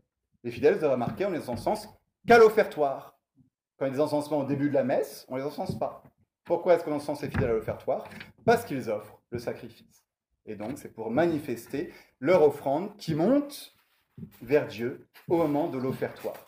[0.43, 1.89] Les fidèles, vous avez remarqué, on les encense
[2.27, 3.17] qu'à l'offertoire.
[3.77, 6.03] Quand il y a des encensements au début de la messe, on les encense pas.
[6.43, 8.03] Pourquoi est-ce qu'on encense les fidèles à l'offertoire?
[8.45, 10.02] Parce qu'ils offrent le sacrifice.
[10.45, 13.75] Et donc, c'est pour manifester leur offrande qui monte
[14.41, 16.45] vers Dieu au moment de l'offertoire.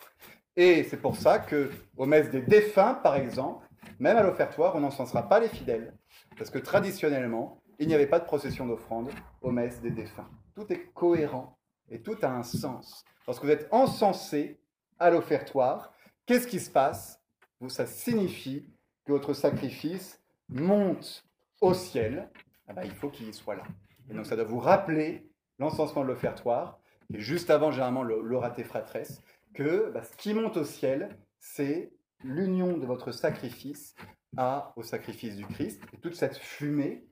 [0.56, 3.66] Et c'est pour ça que, aux messes des défunts, par exemple,
[3.98, 5.94] même à l'offertoire, on n'encensera pas les fidèles.
[6.36, 9.10] Parce que traditionnellement, il n'y avait pas de procession d'offrande
[9.42, 10.28] aux messes des défunts.
[10.54, 11.58] Tout est cohérent
[11.90, 13.04] et tout a un sens.
[13.26, 14.58] Lorsque vous êtes encensé
[14.98, 15.92] à l'offertoire,
[16.24, 17.20] qu'est-ce qui se passe?
[17.68, 18.70] Ça signifie
[19.04, 21.24] que votre sacrifice monte
[21.60, 22.30] au ciel.
[22.68, 23.64] Ah ben, il faut qu'il soit là.
[24.10, 25.28] Et donc ça doit vous rappeler
[25.58, 26.80] l'encensement de l'offertoire,
[27.12, 29.22] et juste avant généralement l'oraté fratresse,
[29.54, 31.92] que bah, ce qui monte au ciel, c'est
[32.22, 33.94] l'union de votre sacrifice
[34.36, 35.82] à, au sacrifice du Christ.
[35.92, 37.06] Et toute cette fumée,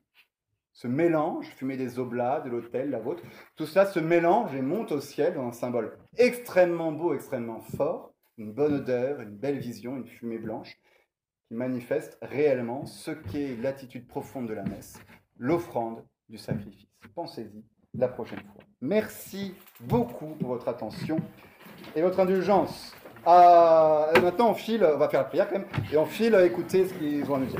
[0.73, 3.23] ce mélange, fumée des oblats, de l'autel, la vôtre,
[3.55, 8.13] tout cela se mélange et monte au ciel dans un symbole extrêmement beau, extrêmement fort,
[8.37, 10.77] une bonne odeur, une belle vision, une fumée blanche,
[11.47, 14.99] qui manifeste réellement ce qu'est l'attitude profonde de la messe,
[15.37, 16.87] l'offrande du sacrifice.
[17.13, 17.63] Pensez-y
[17.97, 18.63] la prochaine fois.
[18.81, 21.17] Merci beaucoup pour votre attention
[21.95, 22.93] et votre indulgence.
[23.25, 26.45] Ah, maintenant, on file, on va faire la prière quand même, et on file à
[26.45, 27.59] écouter ce qu'ils vont nous dire.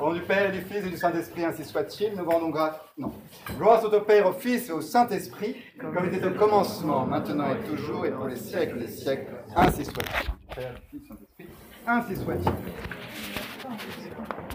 [0.00, 2.74] Au nom du Père du Fils et du Saint-Esprit, ainsi soit-il, nous rendons grâce.
[2.96, 3.12] Non.
[3.56, 7.50] Gloire soit au Père, au Fils et au Saint-Esprit, comme il était au commencement, maintenant
[7.50, 10.54] et toujours, et pour les siècles des siècles, ainsi soit-il.
[10.54, 11.46] Père, Fils, Saint-Esprit,
[11.86, 12.52] ainsi soit-il.